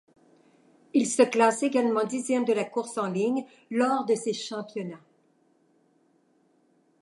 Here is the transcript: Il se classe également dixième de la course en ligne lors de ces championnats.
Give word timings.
Il 0.95 1.05
se 1.05 1.21
classe 1.21 1.61
également 1.61 2.03
dixième 2.03 2.43
de 2.43 2.53
la 2.53 2.63
course 2.65 2.97
en 2.97 3.05
ligne 3.11 3.45
lors 3.69 4.03
de 4.03 4.15
ces 4.15 4.33
championnats. 4.33 4.99